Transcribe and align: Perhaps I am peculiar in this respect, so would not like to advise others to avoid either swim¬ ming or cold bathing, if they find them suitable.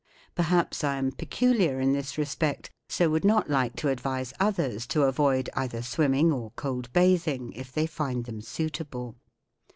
Perhaps 0.33 0.83
I 0.83 0.95
am 0.97 1.11
peculiar 1.11 1.79
in 1.79 1.93
this 1.93 2.17
respect, 2.17 2.71
so 2.89 3.07
would 3.11 3.23
not 3.23 3.51
like 3.51 3.75
to 3.75 3.89
advise 3.89 4.33
others 4.39 4.87
to 4.87 5.03
avoid 5.03 5.47
either 5.53 5.81
swim¬ 5.81 6.09
ming 6.09 6.31
or 6.31 6.49
cold 6.55 6.91
bathing, 6.91 7.53
if 7.53 7.71
they 7.71 7.85
find 7.85 8.25
them 8.25 8.41
suitable. 8.41 9.15